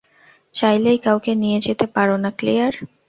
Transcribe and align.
চাইলেই 0.53 0.97
কাউকে 0.97 1.31
নিয়ে 1.35 1.57
নিতে 1.65 1.85
পারো 1.95 2.15
না, 2.23 2.29
ক্লেয়ার। 2.39 2.73